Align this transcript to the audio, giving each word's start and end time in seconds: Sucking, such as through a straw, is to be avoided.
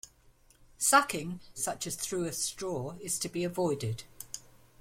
Sucking, 0.79 1.41
such 1.53 1.85
as 1.85 1.93
through 1.95 2.25
a 2.25 2.31
straw, 2.33 2.95
is 3.01 3.19
to 3.19 3.29
be 3.29 3.43
avoided. 3.43 4.03